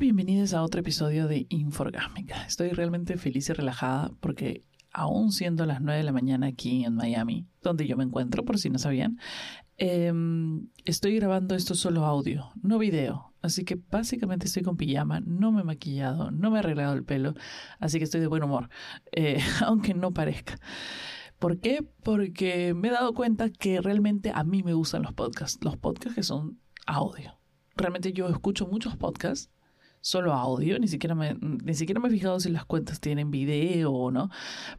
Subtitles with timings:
[0.00, 2.44] bienvenidos a otro episodio de Inforgásmica.
[2.46, 6.94] Estoy realmente feliz y relajada porque aún siendo las 9 de la mañana aquí en
[6.94, 9.18] Miami, donde yo me encuentro, por si no sabían,
[9.76, 13.34] em, estoy grabando esto solo audio, no video.
[13.42, 17.04] Así que básicamente estoy con pijama, no me he maquillado, no me he arreglado el
[17.04, 17.34] pelo,
[17.80, 18.68] así que estoy de buen humor,
[19.10, 20.60] eh, aunque no parezca.
[21.40, 21.84] ¿Por qué?
[22.04, 26.14] Porque me he dado cuenta que realmente a mí me gustan los podcasts, los podcasts
[26.14, 27.36] que son audio.
[27.74, 29.50] Realmente yo escucho muchos podcasts
[30.00, 33.92] solo audio, ni siquiera me, ni siquiera me he fijado si las cuentas tienen video
[33.92, 34.30] o no,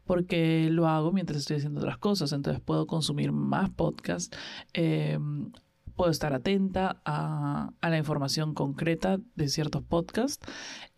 [0.05, 4.35] porque lo hago mientras estoy haciendo otras cosas, entonces puedo consumir más podcasts.
[4.73, 5.51] Em,
[5.99, 10.47] puedo estar atenta a, la información concreta de ciertos podcasts.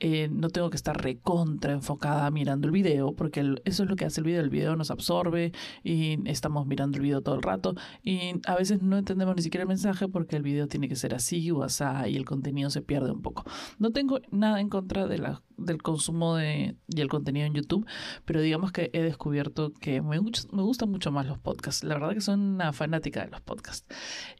[0.03, 4.05] Eh, no tengo que estar recontra enfocada mirando el video, porque eso es lo que
[4.05, 4.41] hace el video.
[4.41, 5.51] El video nos absorbe
[5.83, 7.75] y estamos mirando el video todo el rato.
[8.01, 11.13] Y a veces no entendemos ni siquiera el mensaje porque el video tiene que ser
[11.13, 13.43] así o así y el contenido se pierde un poco.
[13.79, 17.85] No tengo nada en contra de la del consumo de, y el contenido en YouTube,
[18.25, 21.83] pero digamos que he descubierto que me, me gustan mucho más los podcasts.
[21.83, 23.85] La verdad que soy una fanática de los podcasts.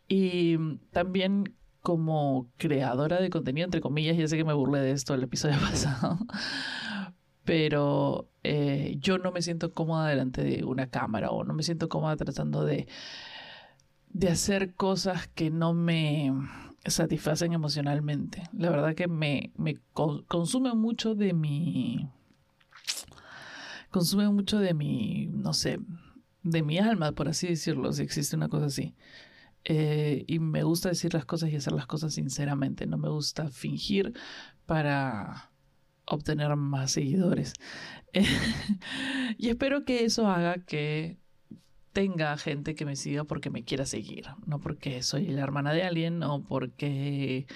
[0.08, 0.58] Y
[0.92, 5.24] también como creadora de contenido, entre comillas, ya sé que me burlé de esto el
[5.24, 6.20] episodio pasado,
[7.44, 11.90] pero eh, yo no me siento cómoda delante de una cámara o no me siento
[11.90, 12.88] cómoda tratando de,
[14.10, 16.32] de hacer cosas que no me
[16.86, 18.44] satisfacen emocionalmente.
[18.54, 22.10] La verdad que me, me consume mucho de mi...
[23.90, 25.80] Consume mucho de mi, no sé,
[26.44, 28.96] de mi alma, por así decirlo, si existe una cosa así.
[29.66, 32.88] Eh, y me gusta decir las cosas y hacer las cosas sinceramente.
[32.88, 34.14] No me gusta fingir
[34.66, 35.52] para
[36.06, 37.54] obtener más seguidores.
[39.38, 41.18] y espero que eso haga que
[41.94, 45.84] tenga gente que me siga porque me quiera seguir, no porque soy la hermana de
[45.84, 47.48] alguien o porque,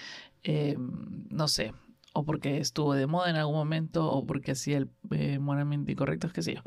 [0.43, 1.73] em, no sé,
[2.15, 6.29] o porque estuvo de moda en algún momento o porque hacía el eh, moralmente incorrecto,
[6.29, 6.61] qué sé yo.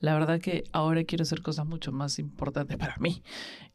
[0.00, 3.22] La verdad que ahora quiero hacer cosas mucho más importantes para mí,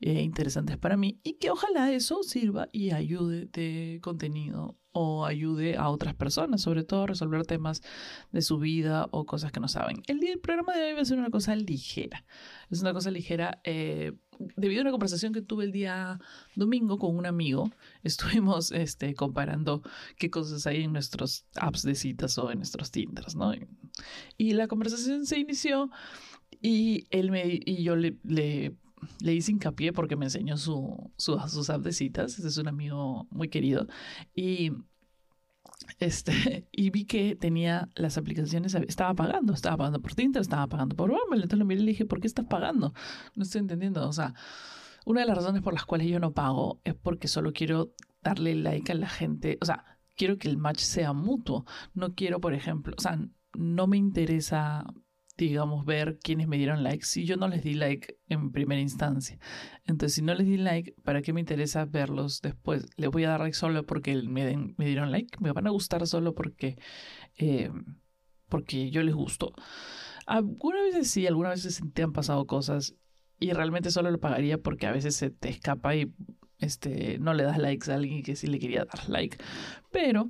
[0.01, 5.77] eh, interesantes para mí y que ojalá eso sirva y ayude de contenido o ayude
[5.77, 7.81] a otras personas, sobre todo a resolver temas
[8.31, 10.01] de su vida o cosas que no saben.
[10.07, 12.25] El, del programa de hoy va a ser una cosa ligera.
[12.71, 14.13] Es una cosa ligera eh,
[14.55, 16.19] debido a una conversación que tuve el día
[16.55, 17.71] domingo con un amigo.
[18.03, 19.81] Estuvimos este, comparando
[20.17, 23.53] qué cosas hay en nuestros apps de citas o en nuestros Tinders, ¿no?
[24.37, 25.89] Y la conversación se inició
[26.61, 28.75] y, él me, y yo le, le
[29.19, 32.35] le hice hincapié porque me enseñó su, sus apps de citas.
[32.35, 33.87] Este es un amigo muy querido.
[34.35, 34.71] Y,
[35.99, 40.95] este, y vi que tenía las aplicaciones, estaba pagando, estaba pagando por Tinder, estaba pagando
[40.95, 41.43] por Bumble.
[41.43, 42.93] Entonces lo miré y le dije, ¿por qué estás pagando?
[43.35, 44.07] No estoy entendiendo.
[44.07, 44.33] O sea,
[45.05, 48.55] una de las razones por las cuales yo no pago es porque solo quiero darle
[48.55, 49.57] like a la gente.
[49.61, 51.65] O sea, quiero que el match sea mutuo.
[51.93, 53.19] No quiero, por ejemplo, o sea,
[53.53, 54.85] no me interesa
[55.45, 59.39] digamos, ver quiénes me dieron like si yo no les di like en primera instancia.
[59.85, 62.87] Entonces, si no les di like, ¿para qué me interesa verlos después?
[62.97, 64.45] Les voy a dar like solo porque me,
[64.77, 65.37] dieron like.
[65.39, 66.77] Me van a gustar solo porque,
[67.37, 67.71] eh,
[68.49, 69.53] porque yo les gusto.
[70.25, 72.95] Algunas veces sí, algunas veces te han pasado cosas
[73.39, 76.13] y realmente solo lo pagaría porque a veces se te escapa y
[76.59, 79.37] este, no le das likes a alguien que sí le quería dar like.
[79.91, 80.29] Pero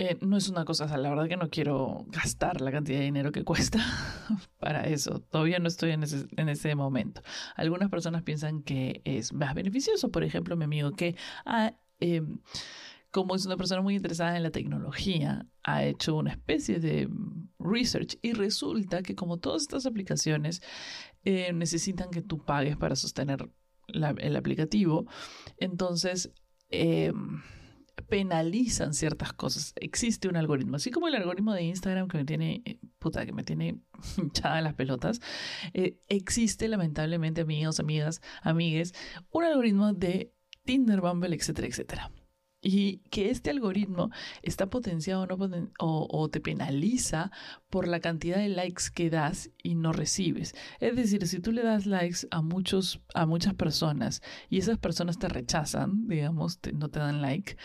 [0.00, 3.32] eh, no es una cosa, la verdad que no quiero gastar la cantidad de dinero
[3.32, 3.78] que cuesta
[4.58, 5.20] para eso.
[5.20, 7.20] Todavía no estoy en ese, en ese momento.
[7.54, 10.10] Algunas personas piensan que es más beneficioso.
[10.10, 11.16] Por ejemplo, mi amigo que
[11.98, 12.38] em,
[13.10, 17.10] como es una persona muy interesada en la tecnología, ha hecho una especie de
[17.58, 20.62] research y resulta que como todas estas aplicaciones
[21.24, 23.50] eh, necesitan que tú pagues para sostener
[23.88, 25.04] el aplicativo,
[25.58, 26.32] entonces...
[28.08, 29.72] Penalizan ciertas cosas.
[29.76, 33.32] Existe un algoritmo, así como el algoritmo de Instagram que me tiene, eh, puta, que
[33.32, 33.80] me tiene
[34.18, 35.20] hinchada las pelotas,
[35.74, 38.94] eh, existe lamentablemente, amigos, amigas, amigues,
[39.30, 40.32] un algoritmo de
[40.64, 42.10] Tinder, Bumble, etcétera, etcétera
[42.62, 44.10] y que este algoritmo
[44.42, 45.26] está potenciado
[45.78, 47.30] o, te penaliza
[47.70, 50.54] por la cantidad de likes que das y no recibes.
[50.78, 55.18] Es decir, si tú le das likes a muchos a muchas personas y esas personas
[55.18, 57.56] te rechazan, digamos, no te dan like,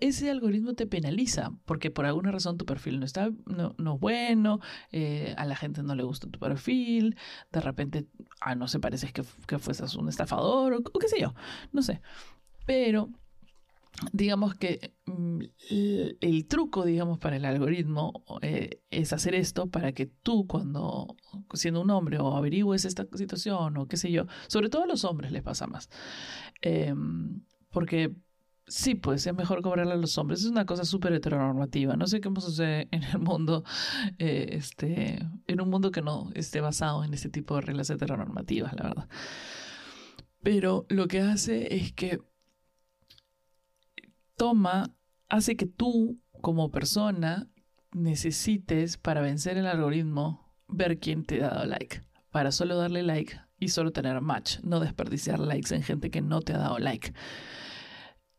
[0.00, 4.60] ese algoritmo te penaliza porque por alguna razón tu perfil no está no, no bueno,
[4.92, 7.16] eh, a la gente no le gusta tu perfil,
[7.52, 8.06] de repente
[8.40, 11.34] ah, no se parece que, que fueses un estafador o qué sé yo,
[11.72, 12.00] no sé.
[12.66, 13.10] Pero
[14.12, 15.40] digamos que mm,
[16.20, 21.16] el, truco, digamos, para el algoritmo eh, es hacer esto para que tú cuando,
[21.54, 25.04] siendo un hombre, o averigües esta situación, o qué sé yo, sobre todo a los
[25.04, 25.88] hombres les pasa más.
[26.62, 28.14] Em, porque
[28.68, 30.40] Sí, pues es mejor cobrarle a los hombres.
[30.40, 31.96] Es una cosa súper heteronormativa.
[31.96, 33.64] No sé qué sucede en el mundo,
[34.18, 38.74] eh, este, en un mundo que no esté basado en este tipo de reglas heteronormativas,
[38.74, 39.08] la verdad.
[40.42, 42.20] Pero lo que hace es que
[44.38, 44.94] toma,
[45.28, 47.50] hace que tú como persona
[47.92, 52.02] necesites para vencer el algoritmo ver quién te ha dado like.
[52.30, 56.40] Para solo darle like y solo tener match, no desperdiciar likes en gente que no
[56.40, 57.12] te ha dado like.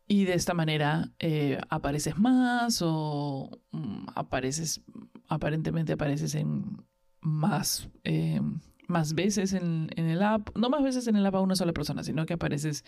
[0.08, 4.82] Y de esta manera eh, apareces más o mm, apareces,
[5.28, 6.84] aparentemente apareces en
[7.22, 8.42] más, eh,
[8.90, 12.04] más veces en, el app, no más veces en el app a una sola persona,
[12.04, 12.84] sino que apareces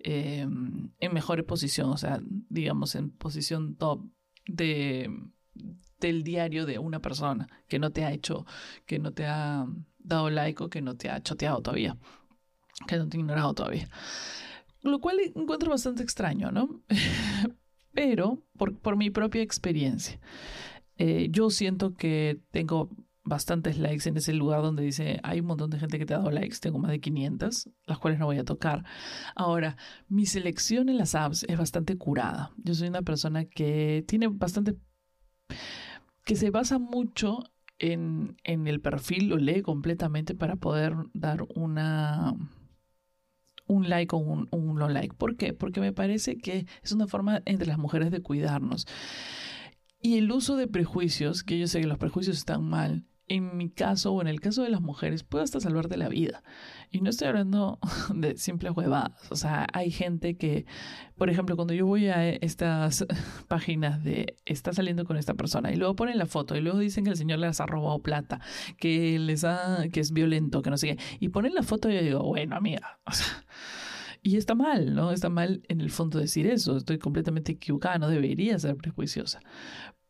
[0.00, 4.04] eh, en mejor posición, o sea, digamos en posición top
[4.46, 5.10] de,
[5.98, 8.44] del diario de una persona que no te ha hecho,
[8.84, 9.66] que no te ha
[9.98, 11.96] dado like o que no te ha choteado todavía,
[12.86, 13.88] que no te ha ignorado todavía.
[14.82, 16.82] Lo cual encuentro bastante extraño, ¿no?
[17.92, 20.20] Pero por, mi propia experiencia,
[20.98, 22.90] eh, yo siento que tengo
[23.26, 26.18] bastantes likes en ese lugar donde dice hay un montón de gente que te ha
[26.18, 28.84] dado likes, tengo más de 500, las cuales no voy a tocar.
[29.34, 29.76] Ahora,
[30.08, 32.52] mi selección en las apps es bastante curada.
[32.56, 34.76] Yo soy una persona que tiene bastante...
[36.24, 37.42] que se basa mucho
[37.78, 42.34] en, en el perfil, lo lee completamente para poder dar una
[43.68, 45.16] un like o un, un no like.
[45.16, 45.52] ¿Por qué?
[45.52, 48.86] Porque me parece que es una forma entre las mujeres de cuidarnos.
[50.00, 53.70] Y el uso de prejuicios, que yo sé que los prejuicios están mal, en mi
[53.70, 56.42] caso o en el caso de las mujeres puede hasta salvarte la vida.
[56.90, 57.78] Y no estoy hablando
[58.14, 59.30] de simples huevadas.
[59.30, 60.66] O sea, hay gente que,
[61.16, 63.04] por ejemplo, cuando yo voy a estas
[63.48, 67.04] páginas de está saliendo con esta persona y luego ponen la foto y luego dicen
[67.04, 68.40] que el señor les ha robado plata,
[68.78, 71.94] que les ha, que es violento, que no sé qué, y ponen la foto y
[71.94, 73.26] yo digo, bueno, amiga, o sea,
[74.22, 75.10] y está mal, ¿no?
[75.10, 76.76] Está mal en el fondo decir eso.
[76.76, 79.40] Estoy completamente equivocada, no debería ser prejuiciosa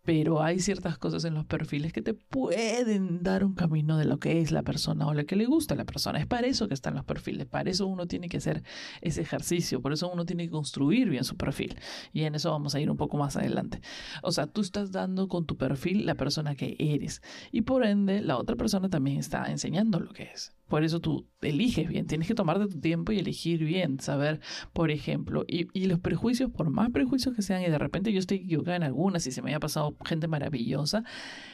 [0.06, 4.18] pero hay ciertas cosas en los perfiles que te pueden dar un camino de lo
[4.18, 6.20] que es la persona o lo que le gusta a la persona.
[6.20, 8.62] Es para eso que están los perfiles, para eso uno tiene que hacer
[9.00, 11.76] ese ejercicio, por eso uno tiene que construir bien su perfil.
[12.12, 13.80] Y en eso vamos a ir un poco más adelante.
[14.22, 17.20] O sea, tú estás dando con tu perfil la persona que eres
[17.50, 20.55] y por ende la otra persona también está enseñando lo que es.
[20.68, 24.40] Por eso tú eliges bien, tienes que tomarte tu tiempo y elegir bien, saber,
[24.72, 28.18] por ejemplo, y, y, los prejuicios, por más prejuicios que sean, y de repente yo
[28.18, 31.04] estoy equivocada en algunas y se me haya pasado gente maravillosa,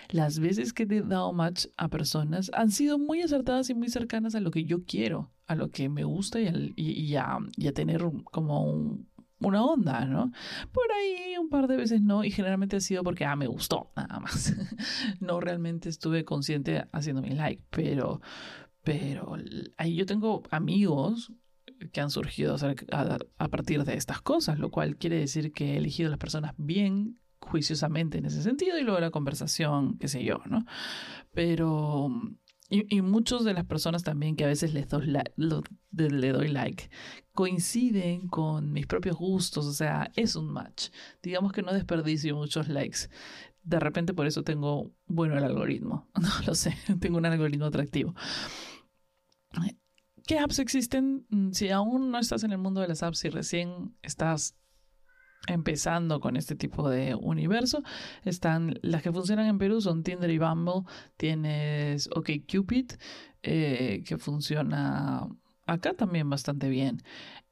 [0.08, 4.34] las veces que he dado match a personas han sido muy acertadas y muy cercanas
[4.34, 7.72] a lo que yo quiero, a lo que me gusta y, y, a, y a,
[7.72, 8.98] tener como
[9.40, 10.32] una onda, ¿no?
[10.72, 13.90] Por ahí un par de veces no, y generalmente ha sido porque, ah, me gustó,
[13.96, 14.54] nada más.
[15.20, 18.20] no realmente estuve consciente haciendo mi like, pero
[18.82, 19.36] pero
[19.76, 21.32] ahí yo tengo amigos
[21.92, 22.56] que han surgido
[22.92, 26.54] a, partir de estas cosas, lo cual quiere decir que he elegido a las personas
[26.56, 30.64] bien juiciosamente en ese sentido y luego la conversación, qué sé yo, ¿no?
[31.32, 32.10] Pero...
[32.70, 36.88] Y, y muchas de las personas también que a veces les doy, le doy like
[37.34, 40.90] coinciden con mis propios gustos, o sea, es un match.
[41.22, 43.08] Digamos que no desperdicio muchos likes.
[43.62, 46.08] De repente por eso tengo bueno el algoritmo.
[46.20, 48.14] No lo sé, tengo un algoritmo atractivo.
[50.26, 51.26] ¿Qué apps existen?
[51.30, 54.56] Mm, si aún no estás en el mundo de las apps y recién estás
[55.48, 57.82] empezando con este tipo de universo,
[58.24, 60.82] están las que funcionan en Perú son Tinder y Bumble.
[61.16, 62.92] Tienes OkCupid,
[63.42, 65.28] eh, que funciona
[65.66, 67.02] acá también bastante bien.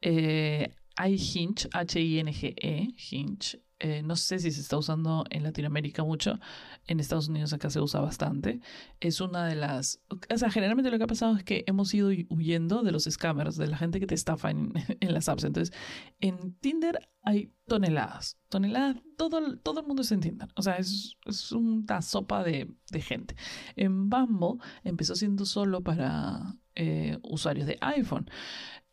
[0.00, 6.38] Eh, hay Hinge, H-I-N-G-E, Hinge, eh, no sé si se está usando en Latinoamérica mucho,
[6.86, 8.60] en Estados Unidos acá se usa bastante.
[9.00, 10.00] Es una de las...
[10.08, 13.56] O sea, generalmente lo que ha pasado es que hemos ido huyendo de los scammers,
[13.56, 15.44] de la gente que te estafa en, las apps.
[15.44, 15.74] Entonces,
[16.20, 20.48] en Tinder hay toneladas, toneladas, todo, todo el mundo es en Tinder.
[20.56, 23.34] O sea, es, es una sopa de, de gente.
[23.76, 28.28] En Bumble empezó siendo solo para eh, usuarios de iPhone.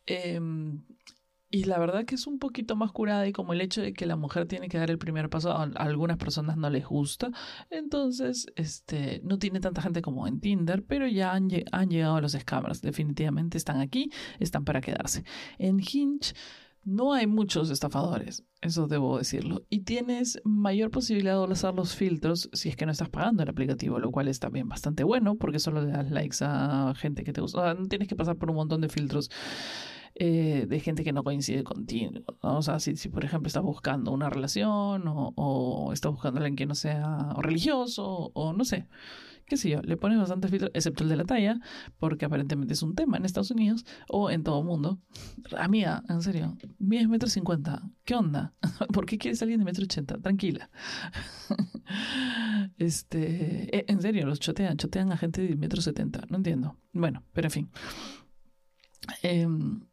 [0.06, 0.40] Eh,
[1.50, 4.06] y la verdad que es un poquito más curada y como el hecho de que
[4.06, 7.30] la mujer tiene que dar el primer paso a, algunas personas no les gusta.
[7.70, 12.32] Entonces, este, no tiene tanta gente como en Tinder, pero ya han, han llegado los
[12.32, 12.82] scammers.
[12.82, 15.24] Definitivamente están aquí, están para quedarse.
[15.58, 16.34] En Hinge
[16.84, 19.64] no hay muchos estafadores, eso debo decirlo.
[19.68, 23.48] Y tienes mayor posibilidad de usar los filtros si es que no estás pagando el
[23.48, 27.32] aplicativo, lo cual es también bastante bueno porque solo le das likes a gente que
[27.32, 27.58] te gusta.
[27.58, 29.30] O sea, no tienes que pasar por un montón de filtros
[30.18, 32.12] eh, de gente que no coincide contigo.
[32.40, 36.56] O sea, si, por ejemplo estás buscando una relación o, o estás buscando a alguien
[36.56, 38.88] que no sea religioso o no sé,
[39.48, 41.60] qué sé yo, le pones bastante filtro, excepto el de la talla,
[41.98, 45.00] porque aparentemente es un tema en Estados Unidos o en todo el mundo.
[45.56, 48.54] Amiga, en serio, 10 metros 50, ¿Qué onda?
[48.92, 50.18] ¿Por qué quieres alguien de metro ochenta?
[50.18, 50.70] Tranquila.
[52.78, 56.24] este, eh, en serio, los chotean, chotean a gente de metro setenta.
[56.28, 56.78] No entiendo.
[56.92, 57.70] Bueno, pero en fin.
[59.22, 59.87] Em,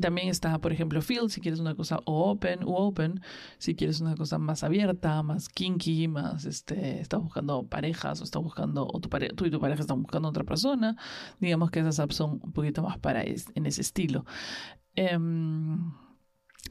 [0.00, 3.20] también está, por ejemplo, Field, si quieres una cosa open u open,
[3.58, 8.42] si quieres una cosa más abierta, más kinky, más, este, estás buscando parejas o estás
[8.42, 10.96] buscando, o tu tú y tu pareja están buscando otra persona,
[11.40, 14.24] digamos que esas apps son un poquito más para en ese estilo.
[14.94, 15.92] Em,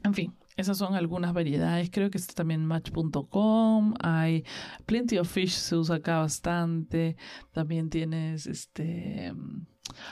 [0.04, 1.90] en fin, esas son algunas variedades.
[1.90, 3.94] Creo que está también Match.com.
[4.00, 4.44] Hay
[4.86, 7.16] Plenty of Fish, se usa acá bastante.
[7.52, 9.32] También tienes este.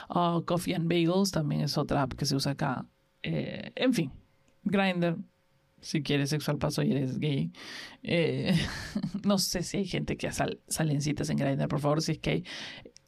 [0.09, 2.87] Oh, Coffee and Bagels, también es otra app que se usa acá.
[3.23, 4.13] Eh, en fin,
[4.65, 5.17] Grinder,
[5.81, 7.53] si quieres sexo al paso y eres gay.
[8.03, 8.55] Eh,
[9.25, 12.19] no sé si hay gente que sal, salen citas en Grindr, por favor, si es
[12.19, 12.45] que hay,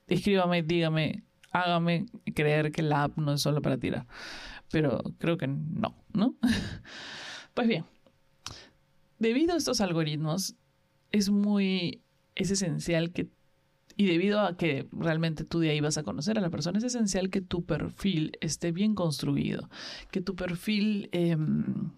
[0.08, 4.06] escríbame, dígame, hágame creer que la app no es solo para tirar.
[4.70, 6.36] Pero creo que no, ¿no?
[7.54, 7.84] pues bien,
[9.18, 10.56] debido a estos algoritmos,
[11.10, 12.02] es muy,
[12.34, 13.28] es esencial que
[14.02, 16.84] y debido a que realmente tú de ahí vas a conocer a la persona, es
[16.84, 19.68] esencial que tu perfil esté bien construido,
[20.10, 21.08] que tu perfil...
[21.12, 21.92] Em,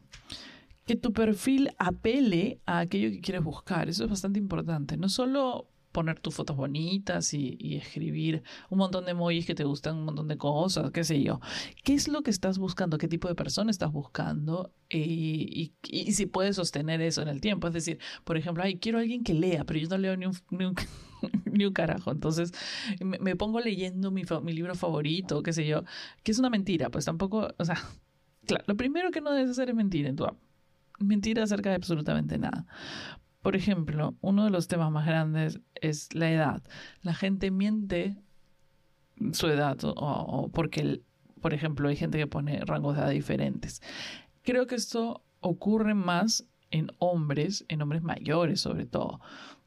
[0.86, 3.88] que tu perfil apele a aquello que quieres buscar.
[3.88, 4.98] Eso es bastante importante.
[4.98, 9.96] No solo poner tus fotos bonitas y, escribir un montón de emojis que te gustan,
[9.96, 11.40] un montón de cosas, qué sé yo.
[11.84, 12.98] ¿Qué es lo que estás buscando?
[12.98, 14.72] ¿Qué tipo de persona estás buscando?
[14.90, 15.72] Y,
[16.12, 17.68] si puedes sostener eso en el tiempo.
[17.68, 20.26] Es decir, por ejemplo, ay, quiero a alguien que lea, pero yo no leo ni
[20.26, 20.74] un, ni un
[21.74, 22.10] carajo.
[22.10, 22.52] Entonces
[23.00, 25.84] me, pongo leyendo mi, mi, libro favorito, qué sé yo,
[26.22, 27.76] que es una mentira, pues tampoco, o sea,
[28.46, 30.36] claro, lo primero que no debes hacer es mentir en tu app.
[31.00, 32.66] Mentir acerca de absolutamente nada.
[33.42, 36.62] Por ejemplo, uno de los temas más grandes es la edad.
[37.02, 38.16] La gente miente
[39.32, 41.02] su edad o, porque,
[41.40, 43.82] por ejemplo, hay gente que pone rangos de edad diferentes.
[44.42, 49.20] Creo que esto ocurre más en hombres, en hombres mayores sobre todo,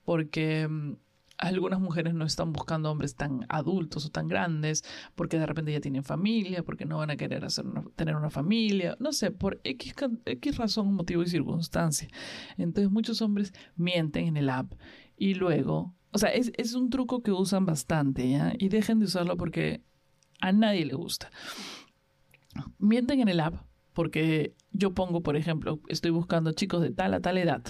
[0.04, 0.94] porque mm,
[1.38, 4.84] algunas mujeres no están buscando hombres tan adultos o tan grandes
[5.16, 7.66] porque de repente ya tienen familia, porque no van a querer hacer
[7.96, 9.94] tener una familia, no sé, por X,
[10.26, 12.08] X razón, motivo y circunstancia.
[12.58, 14.74] Entonces muchos hombres mienten en el app
[15.16, 18.54] y luego, o sea, es, es un truco que usan bastante, ¿ya?
[18.58, 19.82] Y dejen de usarlo porque
[20.42, 21.30] a nadie le gusta.
[22.80, 23.56] Mienten en el app
[23.94, 27.64] porque yo pongo, por ejemplo, estoy buscando chicos de tal a tal edad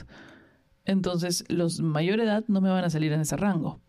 [0.87, 3.81] entonces, los mayor edad no me van a salir en ese rango.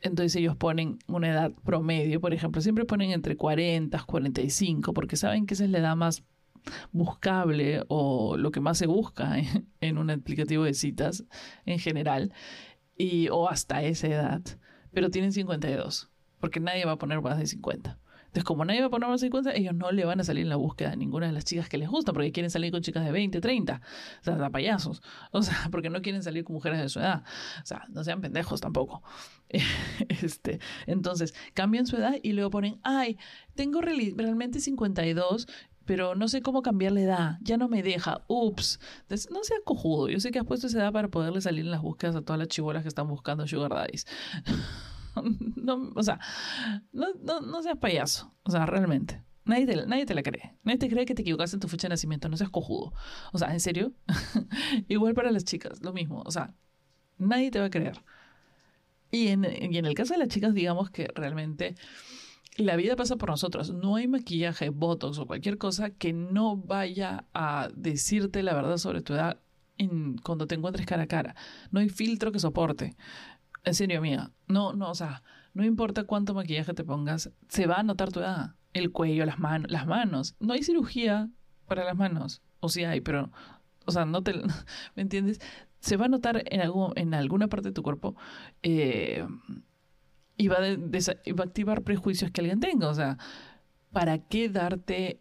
[0.00, 5.16] Entonces ellos ponen una edad promedio, por ejemplo, siempre ponen entre 40 y 45, porque
[5.16, 6.22] saben que esa es la edad más
[6.92, 9.36] buscable o lo que más se busca
[9.80, 11.24] en, un aplicativo de citas
[11.64, 12.32] en general,
[12.96, 14.42] y, o hasta esa edad,
[14.92, 17.98] pero tienen 52, porque nadie va a poner más de 50.
[18.38, 20.44] Entonces, como nadie va a poner más en cuenta, ellos no le van a salir
[20.44, 22.82] en la búsqueda a ninguna de las chicas que les gusta, porque quieren salir con
[22.82, 23.80] chicas de 20, 30,
[24.20, 25.02] o sea, da payasos,
[25.32, 27.24] o sea, porque no quieren salir con mujeres de su edad,
[27.60, 29.02] o sea, no sean pendejos tampoco.
[30.08, 33.18] este, entonces, cambian su edad y luego ponen, ay,
[33.56, 35.48] tengo realmente 52,
[35.84, 38.78] pero no sé cómo cambiar la edad, ya no me deja, ups,
[39.32, 41.82] no sea cojudo, yo sé que has puesto esa edad para poderle salir en las
[41.82, 44.06] búsquedas a todas las chibolas que están buscando sugar daddies.
[45.56, 46.18] no, o sea,
[46.92, 47.08] no,
[47.40, 48.34] no, seas payaso.
[48.42, 49.22] O sea, realmente.
[49.44, 50.56] Nadie te, nadie te la cree.
[50.62, 52.28] Nadie te cree que te equivocaste en tu fecha de nacimiento.
[52.28, 52.92] No seas cojudo.
[53.32, 53.92] O sea, ¿en serio?
[54.88, 56.22] Igual para las chicas, lo mismo.
[56.26, 56.54] O sea,
[57.16, 58.02] nadie te va a creer.
[59.10, 61.76] Y en, y en el caso de las chicas, digamos que realmente
[62.58, 63.72] la vida pasa por nosotros.
[63.72, 69.00] No hay maquillaje, botox o cualquier cosa que no vaya a decirte la verdad sobre
[69.00, 69.40] tu edad
[70.22, 71.36] cuando te encuentres cara a cara.
[71.70, 72.96] No hay filtro que soporte.
[73.68, 74.30] En serio, amiga.
[74.46, 75.22] No, no, o sea,
[75.52, 78.54] no importa cuánto maquillaje te pongas, se va a notar tu edad.
[78.72, 80.36] El cuello, las manos, las manos.
[80.40, 81.28] No hay cirugía
[81.66, 82.40] para las manos.
[82.60, 83.30] O sí hay, pero,
[83.84, 84.32] o sea, no te,
[84.96, 85.38] ¿me entiendes?
[85.80, 88.16] Se va a notar en, algún, en alguna parte de tu cuerpo
[88.62, 89.26] eh,
[90.38, 92.88] y, va a activar prejuicios que alguien tenga.
[92.88, 93.18] O sea,
[93.92, 95.20] ¿para qué darte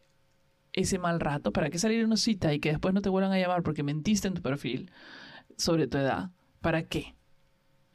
[0.71, 1.51] ese mal rato?
[1.51, 3.83] ¿Para qué salir a una cita y que después no te vuelvan a llamar porque
[3.83, 4.89] mentiste en tu perfil
[5.57, 6.31] sobre tu edad?
[6.61, 7.17] ¿Para qué?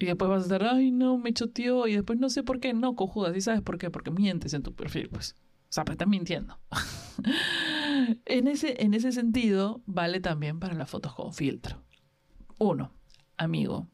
[0.03, 1.87] Y después vas a estar, ay, no, me choteó.
[1.87, 2.75] Y después no sé por qué.
[2.75, 3.37] No, cojudas.
[3.37, 3.91] ¿Y sabes por qué?
[3.91, 5.37] Porque mientes en tu perfil, pues.
[5.71, 6.59] O sea, pues estás mintiendo.
[8.27, 11.83] en, ese, en ese sentido, vale también para las fotos con filtro.
[12.59, 12.93] Uno,
[13.37, 13.89] amigo.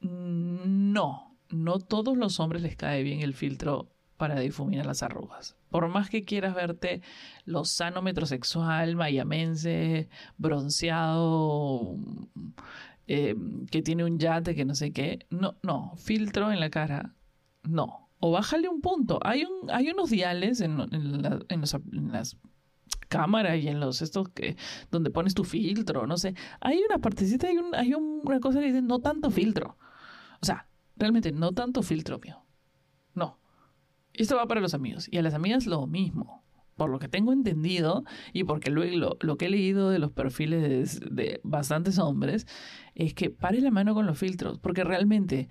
[0.00, 5.56] No, no todos los hombres les cae bien el filtro para difuminar las arrugas.
[5.70, 7.02] Por más que quieras verte
[7.44, 11.96] lozano metrosexual, mayamense, bronceado,
[13.06, 13.34] eh,
[13.70, 15.26] que tiene un yate, que no sé qué.
[15.30, 17.14] No, no, filtro en la cara,
[17.62, 18.10] no.
[18.20, 19.18] O bájale un punto.
[19.22, 21.60] Hay, un, hay unos diales en, en,
[22.12, 22.36] las
[23.08, 24.56] cámaras y en los estos que
[24.90, 26.34] donde pones tu filtro, no sé.
[26.60, 29.76] Hay una partecita, hay, un, hay una cosa que dice no tanto filtro.
[30.40, 32.42] O sea, realmente no tanto filtro mío.
[33.14, 33.38] No.
[34.12, 35.08] Esto va para los amigos.
[35.10, 36.43] Y a las amigas lo mismo
[36.76, 41.00] por lo que tengo entendido y porque luego lo, que he leído de los perfiles
[41.00, 42.46] de, bastantes hombres,
[42.94, 45.48] es que pare la mano con los filtros, porque realmente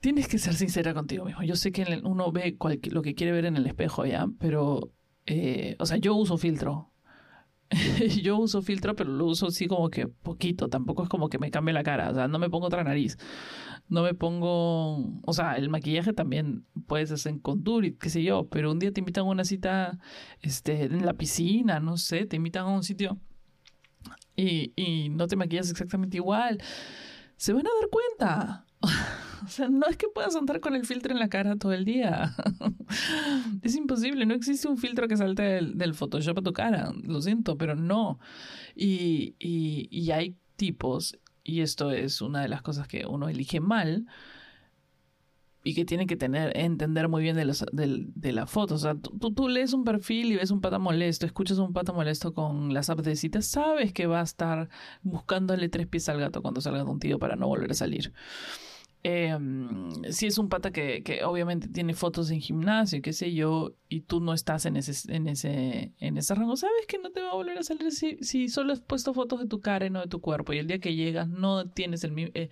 [0.00, 1.42] tienes que ser sincera contigo mismo.
[1.42, 2.56] Yo sé que uno ve
[2.90, 4.92] lo que quiere ver en el espejo ya, pero,
[5.26, 6.90] eh, o sea, yo uso filtro.
[8.22, 11.50] yo uso filtro, pero lo uso así como que poquito, tampoco es como que me
[11.50, 13.16] cambie la cara, o sea, no me pongo otra nariz
[13.88, 18.48] no me pongo, o sea, el maquillaje también puedes hacer contour y qué sé yo,
[18.48, 19.98] pero un día te invitan a una cita
[20.40, 23.18] este, en la piscina, no sé, te invitan a un sitio
[24.36, 26.58] y, y no te maquillas exactamente igual,
[27.36, 28.66] se van a dar cuenta.
[29.44, 31.84] O sea, no es que puedas andar con el filtro en la cara todo el
[31.84, 32.32] día.
[33.62, 36.92] es imposible, no existe un filtro que salte del, Photoshop a tu cara.
[37.02, 38.20] Lo siento, pero no.
[38.76, 43.60] Y, y, y hay tipos y esto es una de las cosas que uno elige
[43.60, 44.06] mal
[45.64, 48.74] y que tiene que tener, entender muy bien de, los, de, la foto.
[48.74, 51.92] O sea, tú, tú, lees un perfil y ves un pata molesto, escuchas un pata
[51.92, 54.68] molesto con las apps sabes que va a estar
[55.02, 58.12] buscándole tres pies al gato cuando salga de un tío para no volver a salir.
[59.04, 63.74] Em, si es un pata que, que, obviamente tiene fotos en gimnasio, qué sé yo,
[63.88, 67.20] y tú no estás en ese, en ese, en ese rango, sabes que no te
[67.20, 69.90] va a volver a salir si, si solo has puesto fotos de tu cara y
[69.90, 72.50] no de tu cuerpo, y el día que llegas no tienes el eh,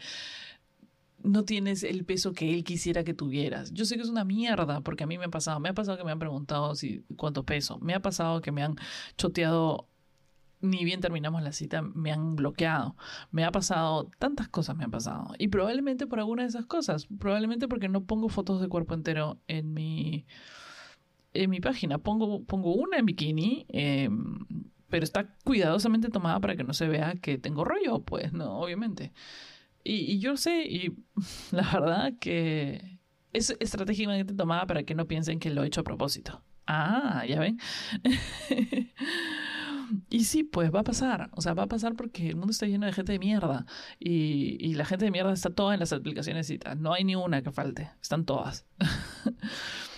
[1.23, 3.73] no tienes el peso que él quisiera que tuvieras.
[3.73, 5.99] Yo sé que es una mierda, porque a mí me ha pasado, me ha pasado
[5.99, 8.77] que me han preguntado si cuánto peso, me ha pasado que me han
[9.17, 9.87] choteado
[10.61, 12.97] ni bien terminamos la cita, me han bloqueado.
[13.31, 15.35] Me ha pasado, tantas cosas me han pasado.
[15.39, 17.07] Y probablemente por alguna de esas cosas.
[17.19, 20.27] Probablemente porque no pongo fotos de cuerpo entero en mi,
[21.33, 21.99] en mi página.
[21.99, 24.47] Pongo, pongo una en bikini, em,
[24.89, 29.13] pero está cuidadosamente tomada para que no se vea que tengo rollo, pues, no, obviamente.
[29.85, 30.95] Y, y yo sé, y
[31.53, 32.99] la verdad que
[33.33, 36.43] es estratégicamente tomada para que no piensen que lo he hecho a propósito.
[36.67, 37.59] Ah, ya ven.
[40.11, 41.31] Y sí, pues va a pasar.
[41.33, 43.65] O sea, va a pasar porque el mundo está lleno de gente de mierda.
[43.99, 46.83] Y, y la gente de mierda está toda en las aplicaciones y tal.
[46.83, 47.91] No hay ni una que falte.
[48.03, 48.67] Están todas.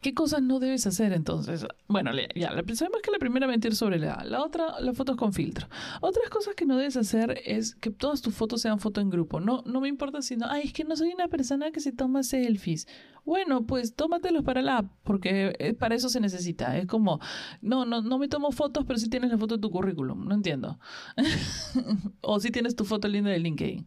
[0.00, 1.66] ¿Qué cosas no debes hacer entonces?
[1.88, 5.68] Bueno, ya, sabemos que la primera mentir sobre la La otra, las fotos con filtro.
[6.00, 9.40] Otras cosas que no debes hacer es que todas tus fotos sean fotos en grupo.
[9.40, 11.92] No, no me importa si no, ay, es que no soy una persona que se
[11.92, 12.86] toma selfies.
[13.24, 16.76] Bueno, pues tómatelos para la app, porque eh, para eso se necesita.
[16.78, 17.20] Es como,
[17.60, 20.26] no, no, no me tomo fotos, pero sí tienes la foto de tu currículum.
[20.26, 20.78] No entiendo.
[22.22, 23.86] o si tienes tu foto linda de LinkedIn.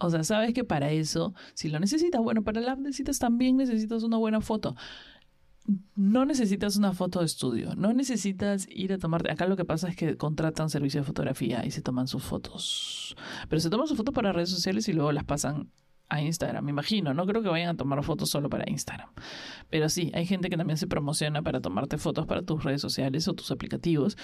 [0.00, 3.56] O sea, sabes que para eso, si lo necesitas, bueno, para la app necesitas también
[3.56, 4.76] necesitas una buena foto
[5.94, 9.30] no necesitas una foto de estudio, no necesitas ir a tomarte.
[9.30, 13.16] Acá lo que pasa es que contratan servicio de fotografía y se toman sus fotos.
[13.48, 15.70] Pero se toman sus fotos para redes sociales y luego las pasan
[16.08, 17.12] a Instagram, me imagino.
[17.12, 19.10] No creo que vayan a tomar fotos solo para Instagram.
[19.68, 23.28] Pero sí, hay gente que también se promociona para tomarte fotos para tus redes sociales
[23.28, 24.16] o tus aplicativos.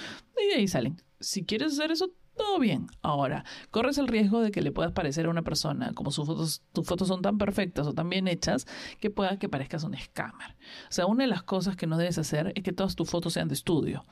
[0.43, 0.97] Y de ahí salen.
[1.21, 2.87] Si quieres hacer eso, todo bien.
[3.03, 6.63] Ahora, corres el riesgo de que le puedas parecer a una persona, como sus fotos,
[6.73, 8.67] tus fotos son tan perfectas o tan bien hechas,
[9.01, 10.57] que pueda que parezcas un scammer.
[10.89, 13.33] O sea, una de las cosas que no debes hacer es que todas tus fotos
[13.33, 14.05] sean de estudio.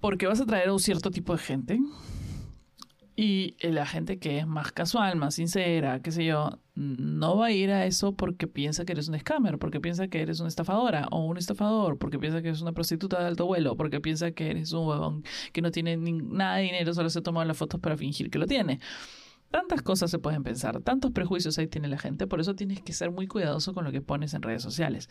[0.00, 1.80] Porque vas a traer a un cierto tipo de gente
[3.16, 7.52] y la gente que es más casual, más sincera, qué sé yo, no va a
[7.52, 11.08] ir a eso porque piensa que eres un scammer, porque piensa que eres una estafadora
[11.10, 14.50] o un estafador, porque piensa que eres una prostituta de alto vuelo, porque piensa que
[14.50, 17.98] eres un huevón que no tiene nada de dinero, solo se toma las fotos para
[17.98, 18.80] fingir que lo tiene.
[19.50, 22.94] Tantas cosas se pueden pensar, tantos prejuicios ahí tiene la gente, por eso tienes que
[22.94, 25.10] ser muy cuidadoso con lo que pones en redes sociales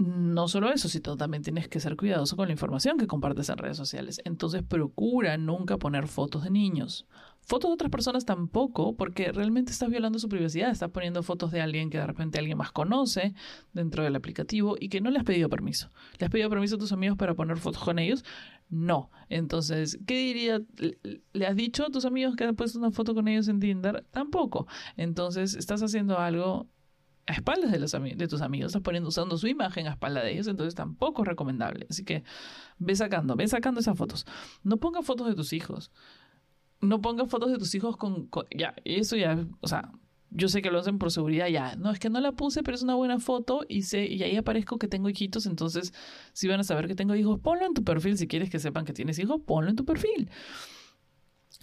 [0.00, 3.58] no solo eso, sino también tienes que ser cuidadoso con la información que compartes en
[3.58, 4.20] redes sociales.
[4.24, 7.06] Entonces procura nunca poner fotos de niños.
[7.42, 10.70] Fotos de otras personas tampoco, porque realmente estás violando su privacidad.
[10.70, 13.34] Estás poniendo fotos de alguien que de repente alguien más conoce
[13.72, 15.90] dentro del aplicativo y que no le has pedido permiso.
[16.18, 18.24] ¿Le has pedido permiso a tus amigos para poner fotos con ellos?
[18.68, 19.10] No.
[19.28, 20.62] Entonces, ¿qué diría?
[21.32, 24.06] ¿Le has dicho a tus amigos que han puesto una foto con ellos en Tinder?
[24.10, 24.66] Tampoco.
[24.96, 26.68] Entonces, estás haciendo algo
[27.30, 30.32] a espaldas de, los de tus amigos, estás poniendo, usando su imagen a espaldas de
[30.32, 31.86] ellos, entonces tampoco es recomendable.
[31.88, 32.24] Así que
[32.78, 34.26] ve sacando, ve sacando esas fotos.
[34.62, 35.92] No pongas fotos de tus hijos.
[36.80, 39.92] No pongas fotos de tus hijos con, ya, eso ya, o sea,
[40.30, 41.76] yo sé que lo hacen por seguridad ya.
[41.76, 44.36] No, es que no la puse, pero es una buena foto y sé, y ahí
[44.36, 45.92] aparezco que tengo hijitos, entonces
[46.32, 48.16] si van a saber que tengo hijos, ponlo en tu perfil.
[48.16, 50.30] Si quieres que sepan que tienes hijos, ponlo en tu perfil.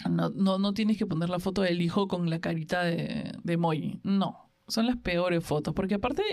[0.09, 3.99] No, no, no tienes que poner la foto del hijo con la carita de, de.
[4.03, 5.73] No, son las peores fotos.
[5.73, 6.23] Porque aparte,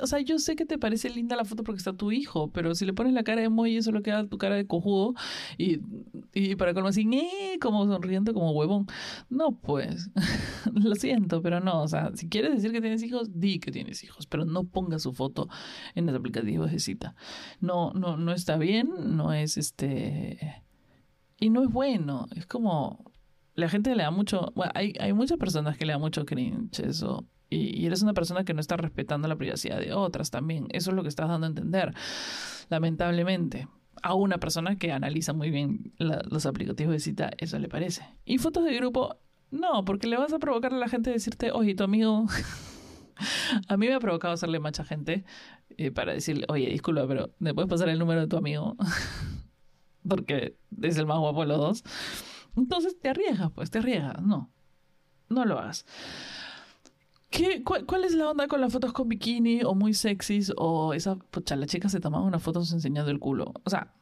[0.00, 2.74] o sea, yo sé que te parece linda la foto porque está tu hijo, pero
[2.74, 5.14] si le pones la cara de emoji, eso lo queda tu cara de cojudo.
[5.56, 5.80] Y,
[6.34, 7.58] y para colmo así, ¡eh!
[7.60, 8.86] como sonriendo como huevón.
[9.30, 10.10] No, pues,
[10.72, 11.82] lo siento, pero no.
[11.82, 14.98] O sea, si quieres decir que tienes hijos, di que tienes hijos, pero no ponga
[14.98, 15.48] su foto
[15.94, 17.14] en los aplicativos de cita.
[17.60, 20.62] No, no, no está bien, no es este.
[21.40, 22.26] Y no es bueno.
[22.36, 23.12] Es como.
[23.54, 24.52] La gente le da mucho.
[24.74, 28.54] Hay, hay muchas personas que le da mucho cringe eso y, eres una persona que
[28.54, 30.66] no está respetando la privacidad de otras también.
[30.70, 31.94] Eso es lo que estás dando a entender,
[32.68, 33.68] lamentablemente.
[34.02, 38.04] A una persona que analiza muy bien los aplicativos de cita, eso le parece.
[38.24, 39.16] Y fotos de grupo,
[39.50, 42.26] no, porque le vas a provocar a la gente decirte, oye, tu amigo...
[43.68, 45.24] a mí me ha provocado hacerle mucha gente
[45.76, 48.76] eh, para decirle, oye, disculpa, pero ¿me puedes pasar el número de tu amigo?
[50.08, 51.84] porque es el más guapo de los dos.
[52.56, 54.22] Entonces te arriesgas, pues te arriesgas.
[54.22, 54.50] No,
[55.28, 55.86] no lo hagas.
[57.30, 61.16] ¿Qué, cuál, es la onda con las fotos con bikini o muy sexys o esa,
[61.16, 63.52] pucha, la chica se tomaba unas fotos enseñando el culo?
[63.64, 63.92] O sea,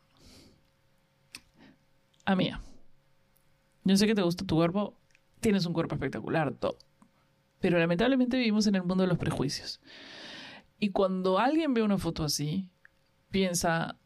[2.24, 2.50] a mí,
[3.84, 4.96] yo sé que te gusta tu cuerpo,
[5.40, 6.76] tienes un cuerpo espectacular, todo.
[7.60, 9.80] Pero lamentablemente vivimos en el mundo de los prejuicios.
[10.78, 12.70] Y cuando alguien ve una foto así,
[13.30, 13.98] piensa,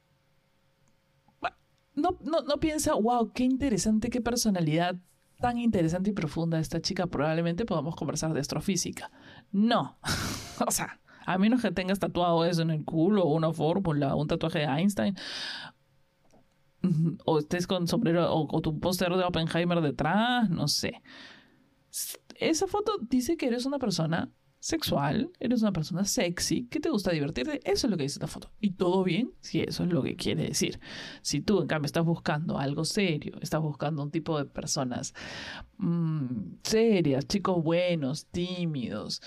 [1.95, 4.97] no, no, no piensa, wow, qué interesante, qué personalidad,
[5.41, 9.11] tan interesante y profunda esta chica, probablemente podamos conversar de astrofísica.
[9.51, 9.99] No.
[10.67, 14.61] o sea, a menos que tengas tatuado eso en el culo, una fórmula, un tatuaje
[14.61, 15.17] de Einstein,
[17.25, 21.03] o estés con sombrero o, o tu póster de Oppenheimer detrás, no sé.
[22.37, 27.11] Esa foto dice que eres una persona sexual, eres una persona sexy, que te gusta
[27.11, 28.53] divertirte, eso es lo que dice esta foto.
[28.61, 30.79] Y todo bien si eso es lo que quiere decir.
[31.23, 35.15] Si tú, en cambio, estás buscando algo serio, estás buscando un tipo de personas
[35.79, 39.23] mm, serias, chicos buenos, tímidos,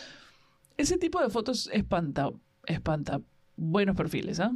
[0.77, 2.31] ese tipo de fotos espanta,
[2.67, 3.21] espanta
[3.55, 4.55] buenos perfiles, ¿ah?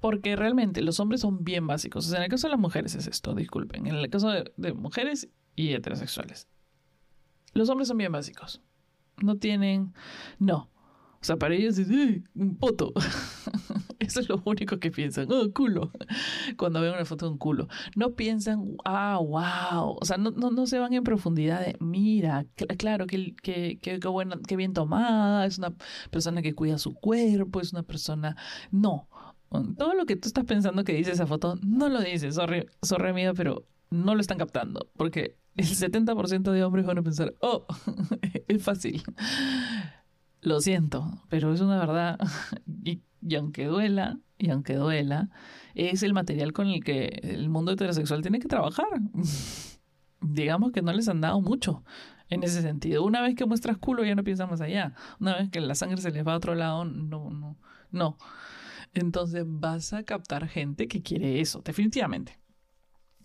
[0.00, 2.12] Porque realmente los hombres son bien básicos.
[2.12, 3.88] En el caso de las mujeres es esto, disculpen.
[3.88, 6.46] En el caso de mujeres y heterosexuales.
[7.52, 8.62] Los hombres son bien básicos
[9.22, 9.92] no tienen,
[10.38, 10.70] no.
[11.20, 11.88] O sea, para ellos es
[12.34, 12.92] un poto.
[13.98, 15.30] Eso es lo único que piensan.
[15.32, 15.90] Oh, culo.
[16.56, 17.68] Cuando ven una foto de un culo.
[17.96, 19.96] No piensan, ah, wow.
[20.00, 22.46] O sea, no, no, se van en profundidad de, mira,
[22.78, 25.74] claro, que, que, que, bien tomada, es una
[26.10, 28.36] persona que cuida su cuerpo, es una persona...
[28.70, 29.08] No.
[29.76, 32.30] Todo lo que tú estás pensando que dice esa foto, no lo dice.
[32.30, 34.88] Sorry, sorry, pero no lo están captando.
[34.96, 37.66] Porque el 70% de hombres van a pensar, oh,
[38.48, 39.02] es fácil.
[40.40, 42.18] Lo siento, pero es una verdad.
[42.84, 43.02] Y,
[43.34, 45.30] aunque duela, y aunque duela,
[45.74, 48.86] es el material con el que el mundo heterosexual tiene que trabajar.
[50.20, 51.82] Digamos que no les han dado mucho
[52.30, 53.04] en ese sentido.
[53.04, 54.94] Una vez que muestras culo ya no piensas más allá.
[55.18, 57.56] Una vez que la sangre se les va a otro lado, no, no,
[57.90, 58.16] no.
[58.94, 62.38] Entonces vas a captar gente que quiere eso, definitivamente.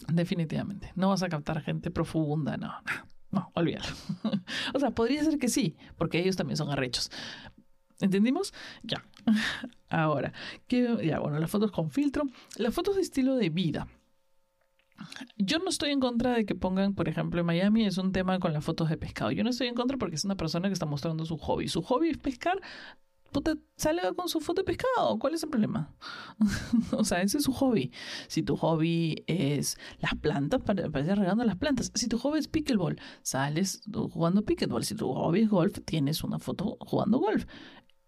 [0.07, 0.91] Definitivamente.
[0.95, 3.95] No vas a captar gente profunda, no, no, no olvídalo.
[4.73, 7.11] o sea, podría ser que sí, porque ellos también son arrechos.
[7.99, 8.53] ¿Entendimos?
[8.83, 9.05] Ya.
[9.89, 10.33] Ahora,
[10.67, 12.23] que, ya, bueno, las fotos con filtro.
[12.57, 13.87] Las fotos de estilo de vida.
[15.37, 18.39] Yo no estoy en contra de que pongan, por ejemplo, en Miami es un tema
[18.39, 19.31] con las fotos de pescado.
[19.31, 21.67] Yo no estoy en contra porque es una persona que está mostrando su hobby.
[21.67, 22.61] Su hobby es pescar
[23.33, 25.19] puta, salga con su foto de pescado.
[25.19, 25.93] ¿Cuál es el problema?
[26.91, 27.91] o sea, ese es su hobby.
[28.27, 31.91] Si tu hobby es las plantas, para regando las plantas.
[31.95, 34.85] Si tu hobby es pickleball, sales jugando pickleball.
[34.85, 37.45] Si tu hobby es golf, tienes una foto jugando golf.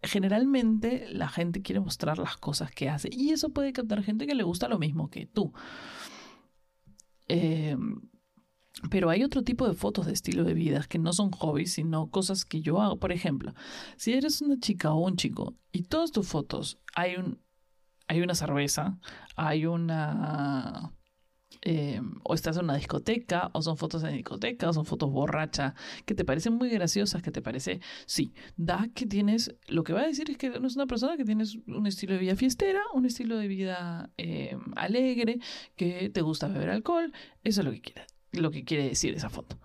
[0.02, 4.36] Generalmente la gente quiere mostrar las cosas que hace y eso puede captar gente que
[4.36, 5.52] le gusta lo mismo que tú.
[7.28, 7.76] Eh,
[8.90, 12.10] pero hay otro tipo de fotos de estilo de vida que no son hobbies, sino
[12.10, 12.98] cosas que yo hago.
[12.98, 13.54] Por ejemplo,
[13.98, 17.40] si eres una chica o un chico y todas tus fotos hay un
[18.08, 19.00] hay una cerveza,
[19.36, 20.94] hay una
[21.62, 25.74] eh, o estás en una discoteca, o son fotos en discoteca, o son fotos borracha,
[26.06, 30.02] que te parecen muy graciosas, que te parece, sí, da que tienes, lo que va
[30.02, 32.82] a decir es que no es una persona que tienes un estilo de vida fiestera,
[32.94, 35.40] un estilo de vida eh, alegre,
[35.76, 37.12] que te gusta beber alcohol,
[37.44, 39.58] eso es lo que quieres lo que quiere decir esa foto.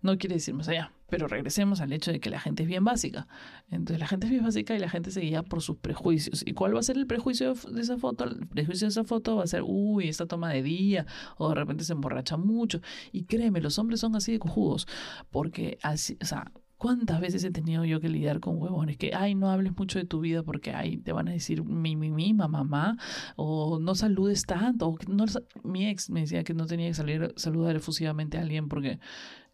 [0.00, 0.92] No quiere decir más allá.
[1.08, 3.26] Pero regresemos al hecho de que la gente es bien básica.
[3.70, 6.44] Entonces la gente es bien básica y la gente se guía por sus prejuicios.
[6.46, 8.24] ¿Y cuál va a ser el prejuicio de esa foto?
[8.24, 11.54] El prejuicio de esa foto va a ser, uy, esta toma de día, o de
[11.54, 12.80] repente se emborracha mucho.
[13.10, 14.86] Y créeme, los hombres son así de cojudos.
[15.30, 19.34] Porque así, o sea, ¿Cuántas veces he tenido yo que lidiar con huevones que, ay,
[19.34, 22.32] no hables mucho de tu vida porque, ay, te van a decir mi, mi, mi,
[22.34, 22.96] mamá,
[23.34, 25.24] o no saludes tanto, o no,
[25.64, 29.00] mi ex me decía que no tenía que salir saludar efusivamente a alguien porque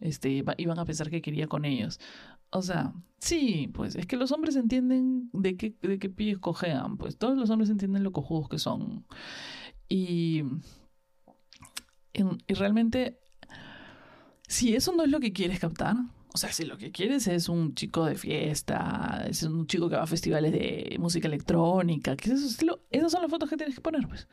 [0.01, 1.99] este, iban a pensar que quería con ellos.
[2.51, 6.99] O sea, sí, pues es que los hombres entienden de qué, de qué pies cojean,
[6.99, 9.07] pues todos los hombres entienden lo cojudos que son.
[9.89, 10.43] Y,
[12.13, 13.19] y realmente,
[14.47, 15.97] si eso no es lo que quieres captar,
[16.35, 19.95] o sea, si lo que quieres es un chico de fiesta, es un chico que
[19.95, 22.81] va a festivales de música electrónica, ¿qué es estilo?
[22.91, 24.27] Esas son las fotos que tienes que poner, pues.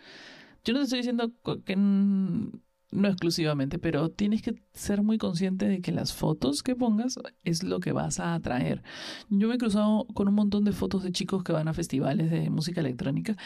[0.66, 1.32] Yo no te estoy diciendo
[1.64, 7.20] que no exclusivamente, pero tienes que ser muy consciente de que las fotos que pongas
[7.44, 8.82] es lo que vas a atraer.
[9.30, 12.32] Yo me he cruzado con un montón de fotos de chicos que van a festivales
[12.32, 13.38] de música electrónica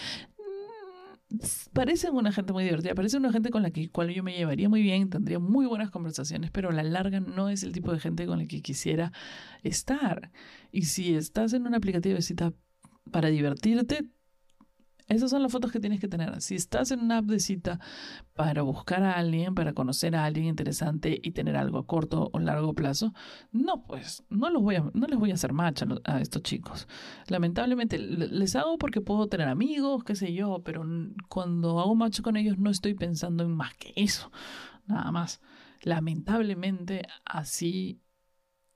[1.74, 4.70] parecen una gente muy divertida, parecen una gente con la que cual yo me llevaría
[4.70, 8.00] muy bien, tendría muy buenas conversaciones, pero a la larga no es el tipo de
[8.00, 9.12] gente con la que quisiera
[9.64, 10.32] estar.
[10.72, 12.54] Y si estás en un aplicativo de cita
[13.12, 14.06] para divertirte,
[15.08, 16.42] esas son las fotos que tienes que tener.
[16.42, 17.80] Si estás en una app de cita
[18.34, 22.40] para buscar a alguien, para conocer a alguien interesante y tener algo a corto o
[22.40, 23.14] largo plazo,
[23.52, 26.88] no, pues no, los voy a, no les voy a hacer match a, estos chicos.
[27.28, 30.84] Lamentablemente les hago porque puedo tener amigos, qué sé yo, pero
[31.30, 34.32] cuando hago match con ellos no estoy pensando en más que eso,
[34.88, 35.40] nada más.
[35.82, 38.02] Lamentablemente así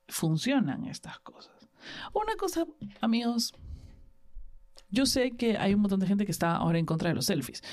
[0.07, 1.69] funcionan estas cosas.
[2.13, 2.65] Una cosa,
[3.01, 3.53] amigos,
[4.91, 7.25] yo sé que hay un montón de gente que está ahora en contra de los
[7.25, 7.63] selfies,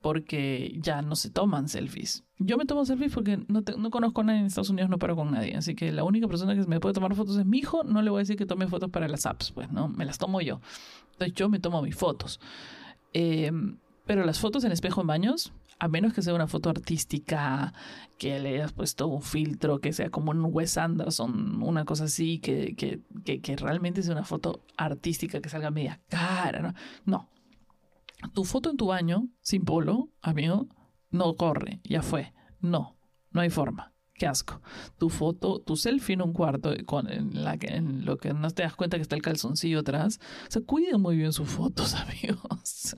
[0.00, 2.24] porque ya no se toman selfies.
[2.38, 5.16] Yo me tomo selfies porque no, no conozco a nadie en Estados Unidos, no paro
[5.16, 7.84] con nadie, así que la única persona que me puede tomar fotos es mi hijo,
[7.84, 9.88] no le voy a decir que tome fotos para las apps, pues, ¿no?
[9.88, 10.60] Me las tomo yo.
[11.12, 12.40] Entonces yo me tomo mis fotos.
[13.12, 13.52] Eh,
[14.06, 17.72] pero las fotos en espejo en baños, a menos que sea una foto artística,
[18.18, 22.38] que le hayas puesto un filtro, que sea como un Wes Anderson, una cosa así,
[22.38, 26.74] que, que, que, realmente sea una foto artística, que salga media cara, ¿no?
[27.06, 27.28] No.
[28.34, 30.68] Tu foto en tu baño, sin polo, amigo,
[31.10, 32.34] no corre, ya fue.
[32.60, 32.98] No,
[33.30, 33.94] no hay forma.
[34.20, 34.60] Qué asco.
[34.98, 38.98] Tu foto, tu selfie en un cuarto con, en, lo que no te das cuenta
[38.98, 40.20] que está el calzoncillo atrás.
[40.46, 42.96] O sea, cuiden muy bien sus fotos, amigos.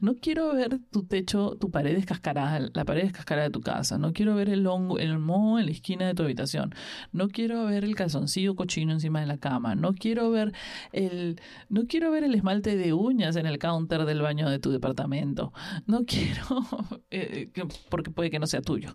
[0.00, 3.98] No quiero ver tu techo, tu pared descascarada, la pared descascarada de tu casa.
[3.98, 6.72] No quiero ver el hongo, el moho en la esquina de tu habitación.
[7.10, 9.74] No quiero ver el calzoncillo cochino encima de la cama.
[9.74, 10.52] No quiero ver
[10.92, 14.70] el, no quiero ver el esmalte de uñas en el counter del baño de tu
[14.70, 15.52] departamento.
[15.86, 16.44] No quiero,
[17.10, 17.50] eh,
[17.88, 18.94] porque puede que no sea tuyo.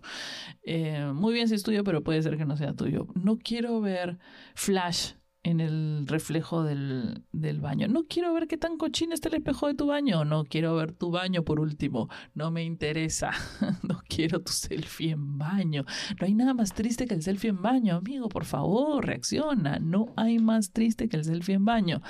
[0.62, 3.08] Eh, muy bien si tuyo, pero puede ser que no sea tuyo.
[3.14, 4.18] No quiero ver
[4.54, 7.88] flash en el reflejo del, del, baño.
[7.88, 10.24] No quiero ver qué tan cochino está el espejo de tu baño.
[10.24, 12.08] No quiero ver tu baño por último.
[12.34, 13.30] No me interesa.
[13.82, 15.84] No quiero tu selfie en baño.
[16.20, 18.28] No hay nada más triste que el selfie en baño, amigo.
[18.28, 19.78] Por favor, reacciona.
[19.78, 22.00] No hay más triste que el selfie en baño.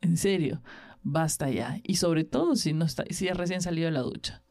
[0.00, 0.62] En serio,
[1.02, 1.78] basta ya.
[1.82, 4.42] Y sobre todo si no está, si ya recién salido de la ducha.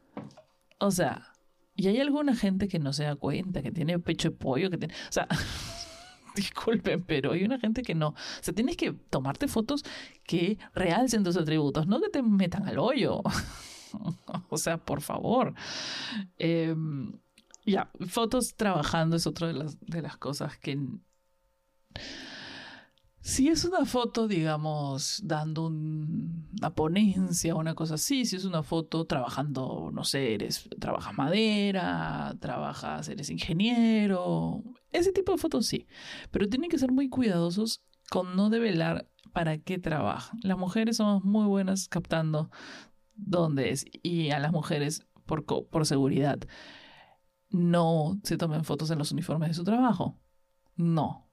[0.80, 1.27] O sea,
[1.78, 4.78] y hay alguna gente que no se da cuenta, que tiene pecho de pollo, que
[4.78, 4.94] tiene...
[4.94, 5.28] O sea,
[6.34, 8.08] disculpen, pero hay una gente que no.
[8.08, 9.84] O sea, tienes que tomarte fotos
[10.24, 13.22] que realcen tus atributos, no que te metan al hoyo.
[14.50, 15.54] o sea, por favor.
[16.36, 17.12] Em,
[17.64, 20.80] ya, fotos trabajando es otra de las, de las cosas que
[23.20, 28.62] si es una foto, digamos, dando una ponencia o una cosa así, si es una
[28.62, 35.86] foto trabajando, no sé, eres, trabajas madera, trabajas, eres ingeniero, ese tipo de fotos sí,
[36.30, 40.38] pero tienen que ser muy cuidadosos con no develar para qué trabajan.
[40.42, 42.50] Las mujeres somos muy buenas captando
[43.14, 46.38] dónde es y a las mujeres por, por seguridad
[47.50, 50.18] no se tomen fotos en los uniformes de su trabajo.
[50.76, 51.27] No,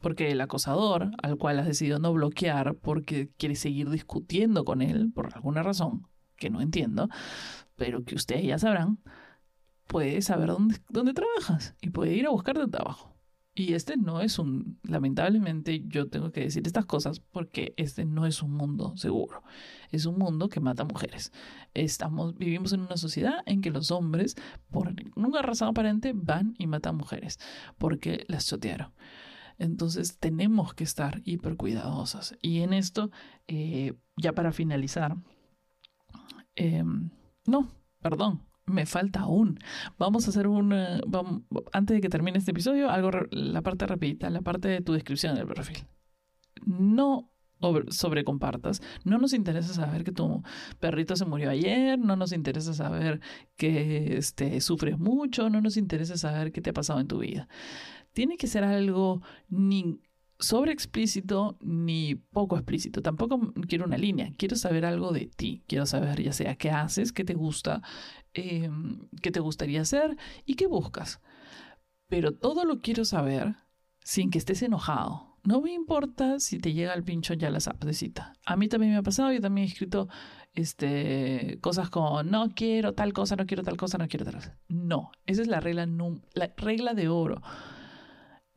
[0.00, 5.12] porque el acosador, al cual has decidido no bloquear porque quiere seguir discutiendo con él
[5.14, 7.08] por alguna razón que no entiendo,
[7.76, 8.98] pero que ustedes ya sabrán,
[9.86, 13.10] puede saber dónde, dónde trabajas y puede ir a buscarte trabajo.
[13.54, 18.24] Y este no es un, lamentablemente yo tengo que decir estas cosas porque este no
[18.24, 19.42] es un mundo seguro.
[19.90, 21.32] Es un mundo que mata mujeres.
[21.74, 24.36] Estamos, vivimos en una sociedad en que los hombres,
[24.70, 27.38] por ninguna razón aparente, van y matan mujeres
[27.76, 28.92] porque las chotearon.
[29.60, 32.34] Entonces tenemos que estar hiper cuidadosos.
[32.40, 33.10] Y en esto,
[33.46, 35.16] eh, ya para finalizar,
[36.56, 37.10] em,
[37.46, 37.68] no,
[38.00, 39.58] perdón, me falta aún.
[39.98, 41.00] Vamos a hacer una,
[41.72, 45.34] antes de que termine este episodio, algo, la parte rapidita, la parte de tu descripción
[45.34, 45.86] del perfil.
[46.64, 47.30] No
[47.90, 48.80] sobrecompartas.
[49.04, 50.42] No nos interesa saber que tu
[50.78, 53.20] perrito se murió ayer, no nos interesa saber
[53.56, 57.48] que este, sufres mucho, no nos interesa saber qué te ha pasado en tu vida
[58.12, 60.00] tiene que ser algo ni
[60.40, 63.02] sobre explícito ni poco explícito.
[63.02, 65.62] Tampoco quiero una línea, quiero saber algo de ti.
[65.66, 67.82] Quiero saber ya sea qué haces, qué te gusta,
[68.34, 71.20] em, qué te gustaría hacer y qué buscas.
[72.08, 73.56] Pero todo lo quiero saber
[74.04, 78.34] sin que estés enojado, No me importa si te llega el pincho ya la cita.
[78.44, 80.06] A mí también me ha pasado, yo también he escrito
[80.52, 84.58] este, cosas como no quiero tal cosa, no quiero tal cosa, no quiero tal cosa.
[84.68, 85.86] No, esa es la regla,
[86.34, 87.40] la regla de oro.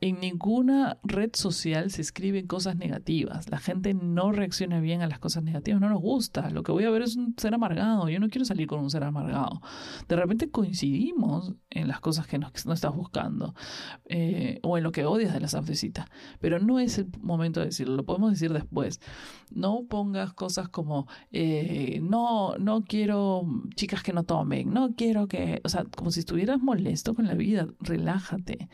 [0.04, 3.48] En ninguna red social se escriben cosas negativas.
[3.48, 6.50] La gente no reacciona bien a las cosas negativas, no nos gusta.
[6.50, 8.10] Lo que voy a ver es un ser amargado.
[8.10, 9.62] Yo no quiero salir con un ser amargado.
[10.06, 13.54] De repente coincidimos en las cosas que no estás buscando
[14.04, 15.86] eh, o en lo que odias de las apps
[16.38, 19.00] Pero no es el momento de decirlo, lo podemos decir después.
[19.52, 25.62] No pongas cosas como eh, no, no quiero chicas que no tomen, no quiero que,
[25.64, 28.68] o sea, como si estuvieras molesto con la vida, relájate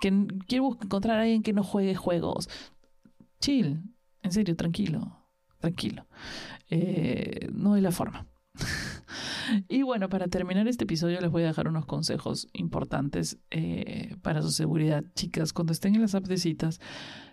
[0.00, 2.48] que quiero encontrar a alguien que no juegue juegos.
[3.40, 3.82] Chill,
[4.22, 5.24] en serio, tranquilo,
[5.58, 6.06] tranquilo.
[6.70, 8.26] Eh, no es la forma.
[9.68, 14.42] y bueno, para terminar este episodio les voy a dejar unos consejos importantes eh, para
[14.42, 15.04] su seguridad.
[15.14, 16.48] Chicas, cuando estén en las apps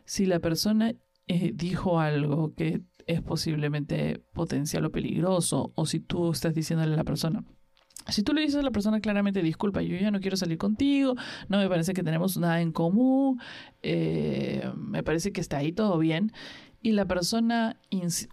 [0.05, 0.93] si la persona
[1.27, 6.97] eh, dijo algo que es posiblemente potencial o peligroso, o si tú estás diciéndole a
[6.97, 7.43] la persona,
[8.09, 11.15] si tú le dices a la persona claramente, disculpa, yo ya no quiero salir contigo,
[11.47, 13.39] no me parece que tenemos nada en común,
[13.81, 16.31] eh, me parece que está ahí todo bien,
[16.81, 17.77] y la persona,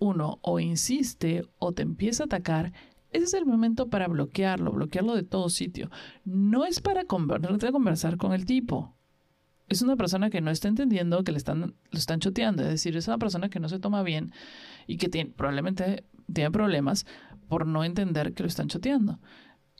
[0.00, 2.72] uno, o insiste o te empieza a atacar,
[3.12, 5.90] ese es el momento para bloquearlo, bloquearlo de todo sitio.
[6.24, 8.94] No es para conversar con el tipo.
[9.68, 12.62] Es una persona que no está entendiendo que le están, lo están choteando.
[12.62, 14.32] Es decir, es una persona que no se toma bien
[14.86, 17.06] y que tiene, probablemente tiene problemas
[17.48, 19.20] por no entender que lo están choteando.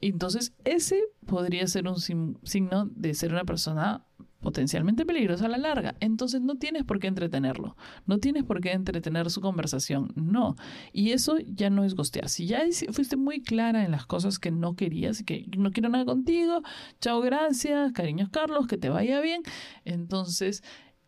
[0.01, 4.07] Entonces, ese podría ser un signo de ser una persona
[4.41, 5.95] potencialmente peligrosa a la larga.
[6.01, 10.57] Entonces no tienes por qué entretenerlo, no tienes por qué entretener su conversación, no.
[10.93, 12.29] Y eso ya no es gostear.
[12.29, 16.05] Si ya fuiste muy clara en las cosas que no querías que no quiero nada
[16.05, 16.63] contigo,
[17.01, 19.43] chao, gracias, cariños Carlos, que te vaya bien.
[19.85, 20.63] Entonces,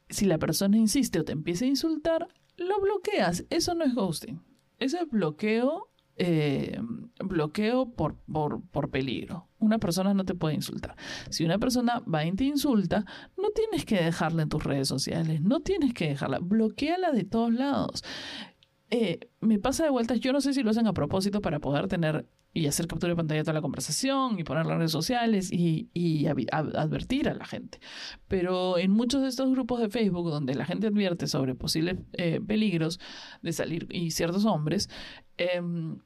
[0.09, 3.47] si la persona insiste o te empieza a insultar, lo bloqueas.
[3.51, 4.43] Eso no es ghosting.
[4.79, 6.79] Eso es bloqueo eh,
[7.19, 9.49] bloqueo por, por, por, peligro.
[9.59, 10.97] Una persona no te puede insultar.
[11.31, 13.05] Si una persona va y te insulta,
[13.37, 17.53] no tienes que dejarla en tus redes sociales, no tienes que dejarla, bloqueala de todos
[17.53, 18.05] lados.
[18.95, 21.89] Eh, me pasa de vueltas, yo no sé si lo hacen a propósito para poder
[21.89, 25.51] tener y hacer captura de pantalla de toda la conversación y poner las redes sociales
[25.51, 27.81] y, advertir a la gente.
[28.29, 32.39] Pero en muchos de estos grupos de Facebook donde la gente advierte sobre posibles eh,
[32.47, 33.01] peligros
[33.41, 34.91] de salir y ciertos hombres,
[35.39, 35.97] em,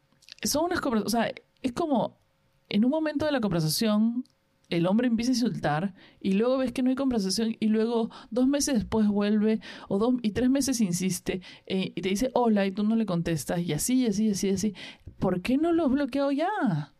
[0.44, 2.20] son unas o sea, es como
[2.68, 4.22] en un momento de la conversación
[4.69, 8.49] el hombre empieza a insultar y luego ves que no hay conversación y luego dos
[8.49, 12.73] meses después vuelve o dos y tres meses insiste eh, y te dice hola y
[12.73, 14.75] tú no le contestas y así, y así, y así, así.
[15.19, 16.93] ¿Por qué no lo bloqueo ya?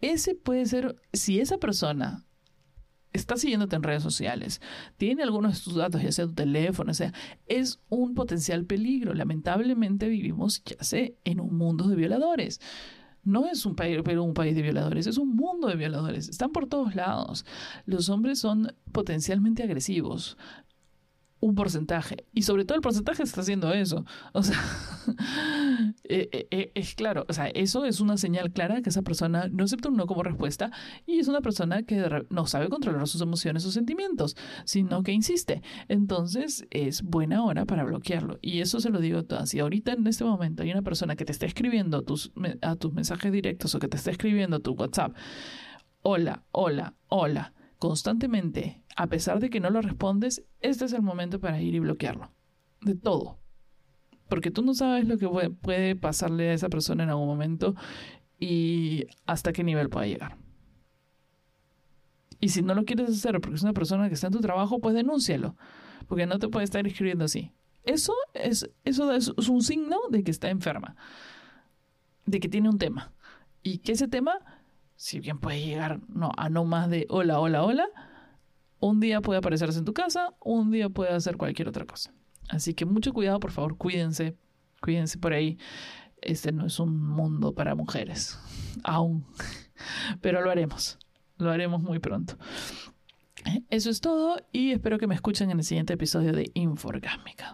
[0.00, 2.26] Ese puede ser, si esa persona
[3.12, 4.60] está siguiéndote en redes sociales,
[4.96, 7.12] tiene algunos de tus datos, ya sea tu teléfono, sea,
[7.46, 9.14] es un potencial peligro.
[9.14, 12.60] Lamentablemente vivimos, ya sé, en un mundo de violadores.
[13.26, 16.28] No es un país, pero un país de violadores, es un mundo de violadores.
[16.28, 17.44] Están por todos lados.
[17.84, 20.38] Los hombres son potencialmente agresivos
[21.40, 22.26] un porcentaje.
[22.32, 24.04] Y sobre todo el porcentaje está haciendo eso.
[24.32, 24.58] O sea,
[26.04, 29.48] eh, eh, eh, es claro, o sea, eso es una señal clara que esa persona
[29.50, 30.70] no acepta un no como respuesta
[31.06, 35.62] y es una persona que no sabe controlar sus emociones o sentimientos, sino que insiste.
[35.88, 38.38] Entonces es buena hora para bloquearlo.
[38.40, 39.50] Y eso se lo digo a todas.
[39.50, 42.92] Si ahorita en este momento hay una persona que te está escribiendo tus, a tus
[42.92, 45.14] mensajes directos o que te está escribiendo a tu WhatsApp,
[46.02, 51.38] hola, hola, hola constantemente, a pesar de que no lo respondes, este es el momento
[51.38, 52.32] para ir y bloquearlo.
[52.80, 53.38] De todo.
[54.28, 57.74] Porque tú no sabes lo que puede pasarle a esa persona en algún momento
[58.40, 60.36] y hasta qué nivel puede llegar.
[62.40, 64.78] Y si no lo quieres hacer porque es una persona que está en tu trabajo,
[64.80, 65.56] pues denúncialo.
[66.08, 67.52] Porque no te puede estar escribiendo así.
[67.84, 70.96] Eso es, eso es un signo de que está enferma.
[72.24, 73.12] De que tiene un tema.
[73.62, 74.40] Y que ese tema
[74.96, 77.86] si bien puede llegar no, a no más de hola, hola, hola,
[78.86, 82.12] un día puede aparecerse en tu casa, un día puede hacer cualquier otra cosa.
[82.48, 84.36] Así que mucho cuidado, por favor, cuídense,
[84.80, 85.58] cuídense por ahí.
[86.22, 88.38] Este no es un mundo para mujeres,
[88.84, 89.26] aún,
[90.20, 90.98] pero lo haremos,
[91.38, 92.38] lo haremos muy pronto.
[93.70, 97.52] Eso es todo y espero que me escuchen en el siguiente episodio de Inforgásmica.